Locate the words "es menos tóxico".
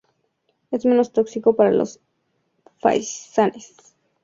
0.71-1.55